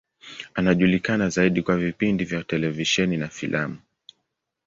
Anajulikana 0.55 1.29
zaidi 1.29 1.61
kwa 1.61 1.77
vipindi 1.77 2.25
vya 2.25 2.43
televisheni 2.43 3.17
na 3.17 3.27
filamu. 3.27 3.77